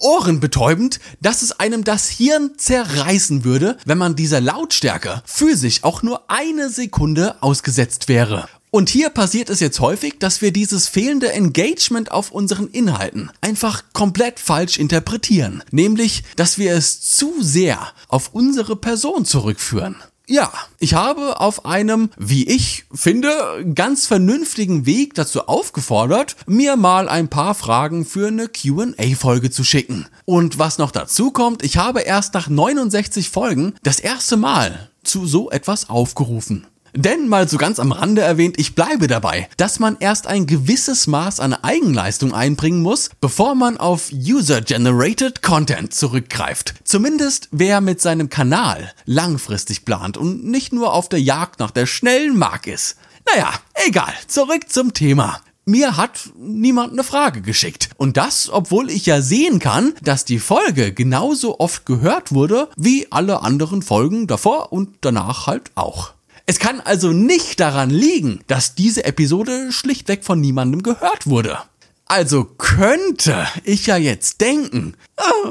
ohrenbetäubend, 0.00 1.00
dass 1.20 1.42
es 1.42 1.52
einem 1.60 1.84
das 1.84 2.08
Hirn 2.08 2.52
zerreißen 2.56 3.44
würde, 3.44 3.76
wenn 3.84 3.98
man 3.98 4.16
dieser 4.16 4.40
Lautstärke 4.40 5.22
physisch 5.24 5.84
auch 5.84 6.02
nur 6.02 6.30
eine 6.30 6.70
Sekunde 6.70 7.42
ausgesetzt 7.42 8.08
wäre. 8.08 8.48
Und 8.74 8.88
hier 8.88 9.10
passiert 9.10 9.50
es 9.50 9.60
jetzt 9.60 9.78
häufig, 9.78 10.18
dass 10.18 10.42
wir 10.42 10.52
dieses 10.52 10.88
fehlende 10.88 11.32
Engagement 11.32 12.10
auf 12.10 12.32
unseren 12.32 12.66
Inhalten 12.66 13.30
einfach 13.40 13.84
komplett 13.92 14.40
falsch 14.40 14.78
interpretieren. 14.78 15.62
Nämlich, 15.70 16.24
dass 16.34 16.58
wir 16.58 16.72
es 16.72 17.00
zu 17.00 17.34
sehr 17.40 17.92
auf 18.08 18.30
unsere 18.32 18.74
Person 18.74 19.24
zurückführen. 19.24 19.94
Ja, 20.26 20.50
ich 20.78 20.94
habe 20.94 21.38
auf 21.40 21.66
einem, 21.66 22.08
wie 22.16 22.48
ich 22.48 22.86
finde, 22.94 23.30
ganz 23.74 24.06
vernünftigen 24.06 24.86
Weg 24.86 25.14
dazu 25.14 25.48
aufgefordert, 25.48 26.36
mir 26.46 26.76
mal 26.76 27.10
ein 27.10 27.28
paar 27.28 27.54
Fragen 27.54 28.06
für 28.06 28.28
eine 28.28 28.48
QA-Folge 28.48 29.50
zu 29.50 29.64
schicken. 29.64 30.06
Und 30.24 30.58
was 30.58 30.78
noch 30.78 30.92
dazu 30.92 31.30
kommt, 31.30 31.62
ich 31.62 31.76
habe 31.76 32.00
erst 32.00 32.32
nach 32.32 32.48
69 32.48 33.28
Folgen 33.28 33.74
das 33.82 34.00
erste 34.00 34.38
Mal 34.38 34.88
zu 35.02 35.26
so 35.26 35.50
etwas 35.50 35.90
aufgerufen. 35.90 36.66
Denn 36.96 37.28
mal 37.28 37.48
so 37.48 37.58
ganz 37.58 37.80
am 37.80 37.90
Rande 37.90 38.22
erwähnt, 38.22 38.54
ich 38.56 38.76
bleibe 38.76 39.08
dabei, 39.08 39.48
dass 39.56 39.80
man 39.80 39.96
erst 39.98 40.28
ein 40.28 40.46
gewisses 40.46 41.08
Maß 41.08 41.40
an 41.40 41.52
Eigenleistung 41.52 42.32
einbringen 42.32 42.82
muss, 42.82 43.10
bevor 43.20 43.56
man 43.56 43.78
auf 43.78 44.12
User-Generated 44.12 45.42
Content 45.42 45.92
zurückgreift. 45.92 46.74
Zumindest 46.84 47.48
wer 47.50 47.80
mit 47.80 48.00
seinem 48.00 48.28
Kanal 48.28 48.92
langfristig 49.06 49.84
plant 49.84 50.16
und 50.16 50.44
nicht 50.44 50.72
nur 50.72 50.92
auf 50.92 51.08
der 51.08 51.20
Jagd 51.20 51.58
nach 51.58 51.72
der 51.72 51.86
schnellen 51.86 52.36
Mark 52.38 52.68
ist. 52.68 52.96
Naja, 53.32 53.52
egal, 53.86 54.12
zurück 54.28 54.68
zum 54.68 54.94
Thema. 54.94 55.40
Mir 55.64 55.96
hat 55.96 56.30
niemand 56.38 56.92
eine 56.92 57.02
Frage 57.02 57.40
geschickt. 57.40 57.88
Und 57.96 58.16
das, 58.16 58.50
obwohl 58.52 58.88
ich 58.90 59.06
ja 59.06 59.20
sehen 59.20 59.58
kann, 59.58 59.94
dass 60.02 60.24
die 60.24 60.38
Folge 60.38 60.92
genauso 60.92 61.58
oft 61.58 61.86
gehört 61.86 62.32
wurde 62.32 62.68
wie 62.76 63.10
alle 63.10 63.42
anderen 63.42 63.82
Folgen 63.82 64.28
davor 64.28 64.72
und 64.72 64.90
danach 65.00 65.48
halt 65.48 65.72
auch. 65.74 66.12
Es 66.46 66.58
kann 66.58 66.80
also 66.80 67.12
nicht 67.12 67.58
daran 67.58 67.88
liegen, 67.88 68.40
dass 68.48 68.74
diese 68.74 69.04
Episode 69.04 69.72
schlichtweg 69.72 70.24
von 70.24 70.40
niemandem 70.40 70.82
gehört 70.82 71.26
wurde. 71.26 71.58
Also 72.04 72.44
könnte 72.44 73.48
ich 73.64 73.86
ja 73.86 73.96
jetzt 73.96 74.42
denken, 74.42 74.94
oh, 75.16 75.48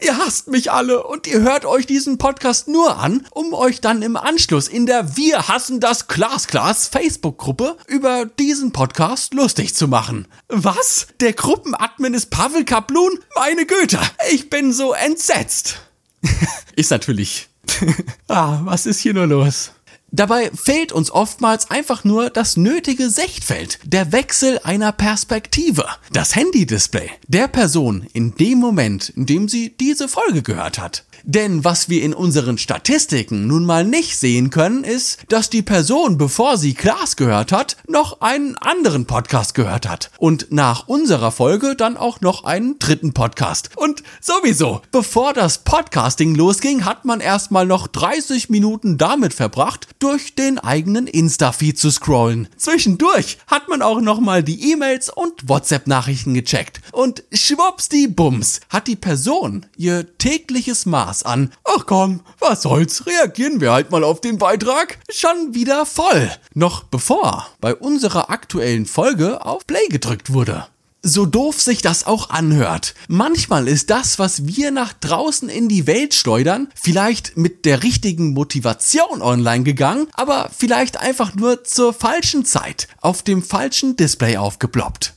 ihr 0.00 0.18
hasst 0.18 0.48
mich 0.48 0.72
alle 0.72 1.04
und 1.04 1.28
ihr 1.28 1.40
hört 1.40 1.66
euch 1.66 1.86
diesen 1.86 2.18
Podcast 2.18 2.66
nur 2.66 2.98
an, 2.98 3.24
um 3.30 3.54
euch 3.54 3.80
dann 3.80 4.02
im 4.02 4.16
Anschluss 4.16 4.66
in 4.66 4.86
der 4.86 5.16
Wir 5.16 5.46
hassen 5.46 5.78
das 5.78 6.08
Glasglas 6.08 6.88
Facebook-Gruppe 6.88 7.76
über 7.86 8.26
diesen 8.26 8.72
Podcast 8.72 9.34
lustig 9.34 9.76
zu 9.76 9.86
machen. 9.86 10.26
Was? 10.48 11.06
Der 11.20 11.32
Gruppenadmin 11.32 12.12
ist 12.14 12.30
Pavel 12.30 12.64
Kaplun? 12.64 13.20
Meine 13.36 13.66
Güte, 13.66 14.00
ich 14.32 14.50
bin 14.50 14.72
so 14.72 14.94
entsetzt. 14.94 15.78
ist 16.74 16.90
natürlich 16.90 17.48
ah, 18.28 18.60
was 18.64 18.86
ist 18.86 19.00
hier 19.00 19.14
nur 19.14 19.26
los? 19.26 19.72
Dabei 20.16 20.52
fehlt 20.54 20.92
uns 20.92 21.10
oftmals 21.10 21.72
einfach 21.72 22.04
nur 22.04 22.30
das 22.30 22.56
nötige 22.56 23.10
Sichtfeld, 23.10 23.80
der 23.82 24.12
Wechsel 24.12 24.60
einer 24.62 24.92
Perspektive, 24.92 25.86
das 26.12 26.36
Handy-Display 26.36 27.10
der 27.26 27.48
Person 27.48 28.06
in 28.12 28.32
dem 28.36 28.58
Moment, 28.58 29.08
in 29.08 29.26
dem 29.26 29.48
sie 29.48 29.76
diese 29.76 30.06
Folge 30.06 30.42
gehört 30.42 30.78
hat. 30.78 31.04
Denn 31.24 31.64
was 31.64 31.88
wir 31.88 32.02
in 32.02 32.12
unseren 32.12 32.58
Statistiken 32.58 33.46
nun 33.46 33.64
mal 33.64 33.84
nicht 33.84 34.16
sehen 34.18 34.50
können, 34.50 34.84
ist, 34.84 35.20
dass 35.30 35.48
die 35.48 35.62
Person, 35.62 36.18
bevor 36.18 36.58
sie 36.58 36.74
Klaas 36.74 37.16
gehört 37.16 37.50
hat, 37.50 37.78
noch 37.88 38.20
einen 38.20 38.56
anderen 38.56 39.06
Podcast 39.06 39.54
gehört 39.54 39.88
hat. 39.88 40.10
Und 40.18 40.52
nach 40.52 40.86
unserer 40.86 41.32
Folge 41.32 41.76
dann 41.76 41.96
auch 41.96 42.20
noch 42.20 42.44
einen 42.44 42.78
dritten 42.78 43.14
Podcast. 43.14 43.70
Und 43.74 44.02
sowieso, 44.20 44.82
bevor 44.92 45.32
das 45.32 45.58
Podcasting 45.58 46.34
losging, 46.34 46.84
hat 46.84 47.06
man 47.06 47.20
erstmal 47.20 47.66
noch 47.66 47.88
30 47.88 48.50
Minuten 48.50 48.98
damit 48.98 49.32
verbracht, 49.32 49.88
durch 50.04 50.34
den 50.34 50.58
eigenen 50.58 51.06
Insta-Feed 51.06 51.78
zu 51.78 51.90
scrollen. 51.90 52.48
Zwischendurch 52.58 53.38
hat 53.46 53.70
man 53.70 53.80
auch 53.80 54.02
nochmal 54.02 54.42
die 54.42 54.70
E-Mails 54.70 55.08
und 55.08 55.48
WhatsApp-Nachrichten 55.48 56.34
gecheckt. 56.34 56.82
Und 56.92 57.24
schwupps 57.32 57.88
die 57.88 58.06
Bums 58.06 58.60
hat 58.68 58.86
die 58.86 58.96
Person 58.96 59.64
ihr 59.78 60.18
tägliches 60.18 60.84
Maß 60.84 61.22
an. 61.22 61.54
Ach 61.64 61.86
komm, 61.86 62.20
was 62.38 62.60
soll's, 62.60 63.06
reagieren 63.06 63.62
wir 63.62 63.72
halt 63.72 63.92
mal 63.92 64.04
auf 64.04 64.20
den 64.20 64.36
Beitrag. 64.36 64.98
Schon 65.10 65.54
wieder 65.54 65.86
voll. 65.86 66.30
Noch 66.52 66.82
bevor 66.82 67.48
bei 67.62 67.74
unserer 67.74 68.28
aktuellen 68.28 68.84
Folge 68.84 69.46
auf 69.46 69.66
Play 69.66 69.88
gedrückt 69.88 70.34
wurde. 70.34 70.66
So 71.06 71.26
doof 71.26 71.60
sich 71.60 71.82
das 71.82 72.06
auch 72.06 72.30
anhört. 72.30 72.94
Manchmal 73.08 73.68
ist 73.68 73.90
das, 73.90 74.18
was 74.18 74.46
wir 74.46 74.70
nach 74.70 74.94
draußen 74.94 75.50
in 75.50 75.68
die 75.68 75.86
Welt 75.86 76.14
schleudern, 76.14 76.68
vielleicht 76.74 77.36
mit 77.36 77.66
der 77.66 77.82
richtigen 77.82 78.32
Motivation 78.32 79.20
online 79.20 79.64
gegangen, 79.64 80.06
aber 80.14 80.50
vielleicht 80.56 80.96
einfach 80.98 81.34
nur 81.34 81.62
zur 81.62 81.92
falschen 81.92 82.46
Zeit 82.46 82.88
auf 83.02 83.22
dem 83.22 83.42
falschen 83.42 83.96
Display 83.96 84.38
aufgeploppt. 84.38 85.12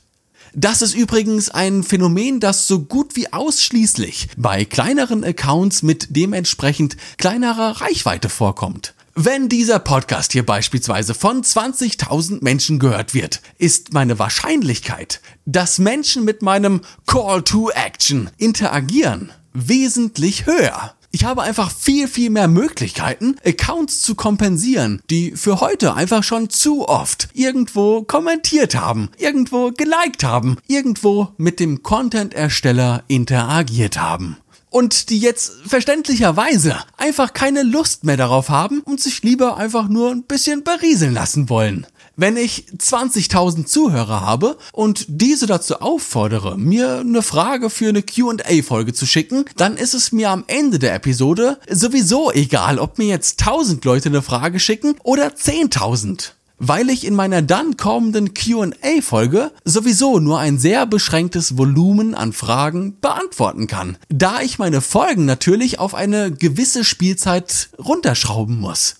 Das 0.52 0.82
ist 0.82 0.94
übrigens 0.94 1.48
ein 1.48 1.82
Phänomen, 1.82 2.38
das 2.38 2.66
so 2.66 2.80
gut 2.80 3.16
wie 3.16 3.32
ausschließlich 3.32 4.28
bei 4.36 4.66
kleineren 4.66 5.24
Accounts 5.24 5.82
mit 5.82 6.08
dementsprechend 6.10 6.98
kleinerer 7.16 7.80
Reichweite 7.80 8.28
vorkommt. 8.28 8.92
Wenn 9.20 9.48
dieser 9.48 9.80
Podcast 9.80 10.30
hier 10.30 10.46
beispielsweise 10.46 11.12
von 11.12 11.42
20.000 11.42 12.38
Menschen 12.40 12.78
gehört 12.78 13.14
wird, 13.14 13.42
ist 13.58 13.92
meine 13.92 14.20
Wahrscheinlichkeit, 14.20 15.20
dass 15.44 15.80
Menschen 15.80 16.24
mit 16.24 16.40
meinem 16.40 16.82
Call 17.04 17.42
to 17.42 17.68
Action 17.70 18.30
interagieren, 18.38 19.32
wesentlich 19.52 20.46
höher. 20.46 20.94
Ich 21.10 21.24
habe 21.24 21.42
einfach 21.42 21.72
viel, 21.72 22.06
viel 22.06 22.30
mehr 22.30 22.46
Möglichkeiten, 22.46 23.34
Accounts 23.44 24.02
zu 24.02 24.14
kompensieren, 24.14 25.02
die 25.10 25.32
für 25.32 25.58
heute 25.58 25.94
einfach 25.94 26.22
schon 26.22 26.48
zu 26.48 26.88
oft 26.88 27.28
irgendwo 27.32 28.02
kommentiert 28.04 28.76
haben, 28.76 29.08
irgendwo 29.18 29.72
geliked 29.72 30.22
haben, 30.22 30.58
irgendwo 30.68 31.30
mit 31.38 31.58
dem 31.58 31.82
Content-Ersteller 31.82 33.02
interagiert 33.08 34.00
haben 34.00 34.36
und 34.78 35.10
die 35.10 35.18
jetzt 35.18 35.54
verständlicherweise 35.66 36.76
einfach 36.96 37.32
keine 37.32 37.64
Lust 37.64 38.04
mehr 38.04 38.16
darauf 38.16 38.48
haben 38.48 38.78
und 38.82 39.00
sich 39.00 39.24
lieber 39.24 39.56
einfach 39.56 39.88
nur 39.88 40.12
ein 40.12 40.22
bisschen 40.22 40.62
berieseln 40.62 41.14
lassen 41.14 41.48
wollen. 41.48 41.84
Wenn 42.14 42.36
ich 42.36 42.66
20.000 42.78 43.66
Zuhörer 43.66 44.20
habe 44.20 44.56
und 44.70 45.06
diese 45.08 45.46
dazu 45.46 45.80
auffordere, 45.80 46.56
mir 46.56 47.00
eine 47.00 47.22
Frage 47.22 47.70
für 47.70 47.88
eine 47.88 48.04
Q&A-Folge 48.04 48.92
zu 48.92 49.04
schicken, 49.04 49.46
dann 49.56 49.76
ist 49.76 49.94
es 49.94 50.12
mir 50.12 50.30
am 50.30 50.44
Ende 50.46 50.78
der 50.78 50.94
Episode 50.94 51.58
sowieso 51.68 52.30
egal, 52.30 52.78
ob 52.78 52.98
mir 52.98 53.08
jetzt 53.08 53.40
1000 53.40 53.84
Leute 53.84 54.10
eine 54.10 54.22
Frage 54.22 54.60
schicken 54.60 54.94
oder 55.02 55.26
10.000 55.26 56.34
weil 56.58 56.90
ich 56.90 57.06
in 57.06 57.14
meiner 57.14 57.42
dann 57.42 57.76
kommenden 57.76 58.34
QA-Folge 58.34 59.52
sowieso 59.64 60.18
nur 60.18 60.38
ein 60.38 60.58
sehr 60.58 60.86
beschränktes 60.86 61.56
Volumen 61.56 62.14
an 62.14 62.32
Fragen 62.32 62.98
beantworten 63.00 63.66
kann, 63.66 63.96
da 64.08 64.40
ich 64.40 64.58
meine 64.58 64.80
Folgen 64.80 65.24
natürlich 65.24 65.78
auf 65.78 65.94
eine 65.94 66.30
gewisse 66.32 66.84
Spielzeit 66.84 67.70
runterschrauben 67.78 68.58
muss. 68.58 68.96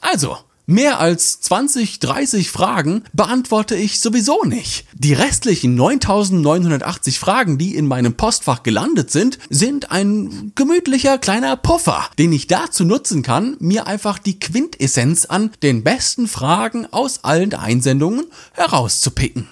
Also, 0.00 0.36
Mehr 0.70 1.00
als 1.00 1.40
20, 1.40 1.98
30 1.98 2.50
Fragen 2.50 3.02
beantworte 3.14 3.74
ich 3.74 4.00
sowieso 4.00 4.44
nicht. 4.44 4.84
Die 4.92 5.14
restlichen 5.14 5.74
9980 5.74 7.18
Fragen, 7.18 7.56
die 7.56 7.74
in 7.74 7.86
meinem 7.86 8.12
Postfach 8.12 8.62
gelandet 8.62 9.10
sind, 9.10 9.38
sind 9.48 9.90
ein 9.90 10.52
gemütlicher 10.56 11.16
kleiner 11.16 11.56
Puffer, 11.56 12.10
den 12.18 12.34
ich 12.34 12.48
dazu 12.48 12.84
nutzen 12.84 13.22
kann, 13.22 13.56
mir 13.60 13.86
einfach 13.86 14.18
die 14.18 14.38
Quintessenz 14.38 15.24
an 15.24 15.52
den 15.62 15.84
besten 15.84 16.28
Fragen 16.28 16.86
aus 16.90 17.24
allen 17.24 17.54
Einsendungen 17.54 18.26
herauszupicken. 18.52 19.48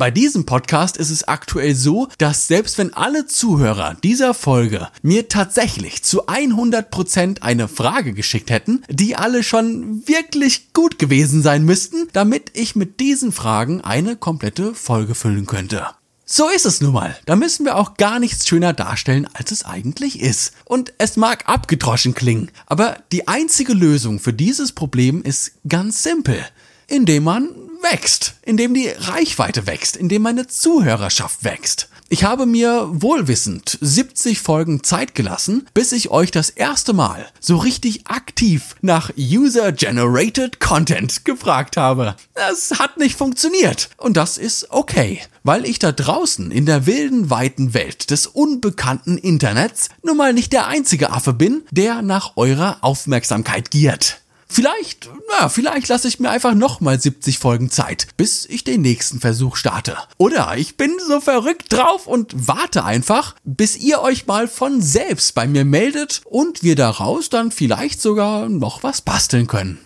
Bei 0.00 0.10
diesem 0.10 0.46
Podcast 0.46 0.96
ist 0.96 1.10
es 1.10 1.28
aktuell 1.28 1.74
so, 1.74 2.08
dass 2.16 2.46
selbst 2.46 2.78
wenn 2.78 2.94
alle 2.94 3.26
Zuhörer 3.26 3.98
dieser 4.02 4.32
Folge 4.32 4.88
mir 5.02 5.28
tatsächlich 5.28 6.02
zu 6.02 6.26
100% 6.26 7.42
eine 7.42 7.68
Frage 7.68 8.14
geschickt 8.14 8.48
hätten, 8.48 8.82
die 8.88 9.16
alle 9.16 9.42
schon 9.42 10.08
wirklich 10.08 10.72
gut 10.72 10.98
gewesen 10.98 11.42
sein 11.42 11.66
müssten, 11.66 12.08
damit 12.14 12.52
ich 12.54 12.76
mit 12.76 12.98
diesen 12.98 13.30
Fragen 13.30 13.82
eine 13.82 14.16
komplette 14.16 14.74
Folge 14.74 15.14
füllen 15.14 15.44
könnte. 15.44 15.84
So 16.24 16.48
ist 16.48 16.64
es 16.64 16.80
nun 16.80 16.94
mal. 16.94 17.14
Da 17.26 17.36
müssen 17.36 17.66
wir 17.66 17.76
auch 17.76 17.98
gar 17.98 18.20
nichts 18.20 18.48
schöner 18.48 18.72
darstellen, 18.72 19.28
als 19.34 19.52
es 19.52 19.66
eigentlich 19.66 20.18
ist. 20.18 20.54
Und 20.64 20.94
es 20.96 21.18
mag 21.18 21.46
abgedroschen 21.46 22.14
klingen, 22.14 22.50
aber 22.64 22.96
die 23.12 23.28
einzige 23.28 23.74
Lösung 23.74 24.18
für 24.18 24.32
dieses 24.32 24.72
Problem 24.72 25.20
ist 25.22 25.52
ganz 25.68 26.02
simpel. 26.02 26.42
Indem 26.86 27.24
man 27.24 27.50
wächst, 27.82 28.34
indem 28.42 28.74
die 28.74 28.88
Reichweite 28.88 29.66
wächst, 29.66 29.96
indem 29.96 30.22
meine 30.22 30.46
Zuhörerschaft 30.46 31.44
wächst. 31.44 31.88
Ich 32.12 32.24
habe 32.24 32.44
mir 32.44 32.88
wohlwissend 32.90 33.78
70 33.80 34.40
Folgen 34.40 34.82
Zeit 34.82 35.14
gelassen, 35.14 35.68
bis 35.74 35.92
ich 35.92 36.10
euch 36.10 36.32
das 36.32 36.50
erste 36.50 36.92
Mal 36.92 37.24
so 37.38 37.56
richtig 37.56 38.08
aktiv 38.08 38.74
nach 38.80 39.12
User-Generated 39.16 40.58
Content 40.58 41.24
gefragt 41.24 41.76
habe. 41.76 42.16
Das 42.34 42.80
hat 42.80 42.96
nicht 42.96 43.16
funktioniert 43.16 43.90
und 43.96 44.16
das 44.16 44.38
ist 44.38 44.72
okay, 44.72 45.20
weil 45.44 45.64
ich 45.64 45.78
da 45.78 45.92
draußen 45.92 46.50
in 46.50 46.66
der 46.66 46.86
wilden, 46.86 47.30
weiten 47.30 47.74
Welt 47.74 48.10
des 48.10 48.26
unbekannten 48.26 49.16
Internets 49.16 49.88
nun 50.02 50.16
mal 50.16 50.32
nicht 50.32 50.52
der 50.52 50.66
einzige 50.66 51.12
Affe 51.12 51.32
bin, 51.32 51.62
der 51.70 52.02
nach 52.02 52.36
eurer 52.36 52.78
Aufmerksamkeit 52.80 53.70
giert. 53.70 54.19
Vielleicht, 54.52 55.08
na, 55.38 55.48
vielleicht 55.48 55.86
lasse 55.86 56.08
ich 56.08 56.18
mir 56.18 56.28
einfach 56.28 56.54
nochmal 56.54 57.00
70 57.00 57.38
Folgen 57.38 57.70
Zeit, 57.70 58.08
bis 58.16 58.46
ich 58.46 58.64
den 58.64 58.80
nächsten 58.80 59.20
Versuch 59.20 59.54
starte. 59.54 59.96
Oder 60.18 60.56
ich 60.56 60.76
bin 60.76 60.90
so 61.06 61.20
verrückt 61.20 61.72
drauf 61.72 62.08
und 62.08 62.48
warte 62.48 62.82
einfach, 62.82 63.36
bis 63.44 63.76
ihr 63.76 64.00
euch 64.00 64.26
mal 64.26 64.48
von 64.48 64.82
selbst 64.82 65.36
bei 65.36 65.46
mir 65.46 65.64
meldet 65.64 66.22
und 66.24 66.64
wir 66.64 66.74
daraus 66.74 67.30
dann 67.30 67.52
vielleicht 67.52 68.02
sogar 68.02 68.48
noch 68.48 68.82
was 68.82 69.02
basteln 69.02 69.46
können. 69.46 69.78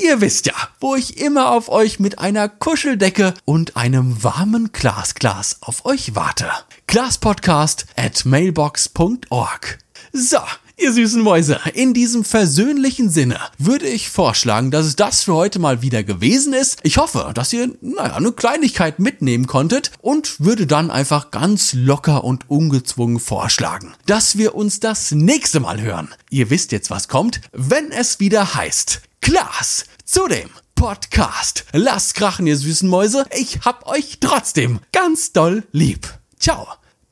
Ihr 0.00 0.20
wisst 0.20 0.46
ja, 0.46 0.54
wo 0.78 0.94
ich 0.94 1.18
immer 1.18 1.50
auf 1.50 1.68
euch 1.68 1.98
mit 1.98 2.20
einer 2.20 2.48
Kuscheldecke 2.48 3.34
und 3.44 3.76
einem 3.76 4.22
warmen 4.22 4.70
Glasglas 4.72 5.58
auf 5.60 5.86
euch 5.86 6.14
warte. 6.14 6.48
Glaspodcast 6.86 7.86
at 7.96 8.24
mailbox.org. 8.24 9.78
So, 10.12 10.38
Ihr 10.76 10.92
süßen 10.92 11.22
Mäuse, 11.22 11.60
in 11.74 11.94
diesem 11.94 12.24
versöhnlichen 12.24 13.08
Sinne 13.08 13.38
würde 13.58 13.86
ich 13.86 14.10
vorschlagen, 14.10 14.72
dass 14.72 14.86
es 14.86 14.96
das 14.96 15.22
für 15.22 15.34
heute 15.34 15.60
mal 15.60 15.82
wieder 15.82 16.02
gewesen 16.02 16.52
ist. 16.52 16.80
Ich 16.82 16.98
hoffe, 16.98 17.30
dass 17.32 17.52
ihr, 17.52 17.70
naja, 17.80 18.16
eine 18.16 18.32
Kleinigkeit 18.32 18.98
mitnehmen 18.98 19.46
konntet 19.46 19.92
und 20.00 20.40
würde 20.40 20.66
dann 20.66 20.90
einfach 20.90 21.30
ganz 21.30 21.74
locker 21.74 22.24
und 22.24 22.50
ungezwungen 22.50 23.20
vorschlagen, 23.20 23.94
dass 24.06 24.36
wir 24.36 24.56
uns 24.56 24.80
das 24.80 25.12
nächste 25.12 25.60
Mal 25.60 25.80
hören. 25.80 26.12
Ihr 26.28 26.50
wisst 26.50 26.72
jetzt, 26.72 26.90
was 26.90 27.06
kommt, 27.06 27.40
wenn 27.52 27.92
es 27.92 28.18
wieder 28.18 28.56
heißt 28.56 29.02
Klaas 29.20 29.84
zu 30.04 30.26
dem 30.26 30.50
Podcast. 30.74 31.66
Lasst 31.72 32.16
krachen, 32.16 32.48
ihr 32.48 32.56
süßen 32.56 32.88
Mäuse. 32.88 33.24
Ich 33.38 33.60
hab 33.64 33.86
euch 33.86 34.18
trotzdem 34.18 34.80
ganz 34.92 35.32
doll 35.32 35.62
lieb. 35.70 36.08
Ciao. 36.40 36.66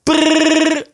Brrr. 0.05 0.92